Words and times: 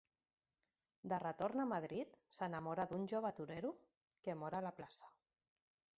De 1.11 1.19
retorn 1.23 1.63
a 1.65 1.67
Madrid, 1.73 2.15
s'enamora 2.37 2.87
d'un 2.93 3.07
jove 3.13 3.35
torero, 3.41 3.75
que 4.25 4.37
mor 4.41 4.59
a 4.61 4.67
la 4.71 4.77
plaça. 4.81 5.17